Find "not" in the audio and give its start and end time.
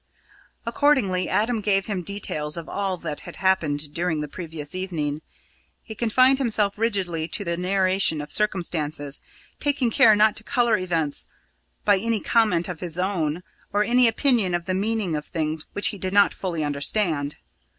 10.15-10.35, 16.13-16.33